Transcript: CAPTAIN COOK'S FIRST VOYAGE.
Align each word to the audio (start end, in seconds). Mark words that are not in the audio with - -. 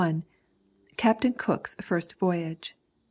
CAPTAIN 0.97 1.33
COOK'S 1.35 1.75
FIRST 1.79 2.13
VOYAGE. 2.17 2.75